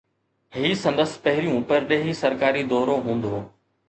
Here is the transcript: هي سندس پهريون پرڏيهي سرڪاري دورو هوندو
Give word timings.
هي 0.59 0.69
سندس 0.83 1.11
پهريون 1.27 1.61
پرڏيهي 1.73 2.15
سرڪاري 2.21 2.65
دورو 2.73 2.97
هوندو 3.09 3.35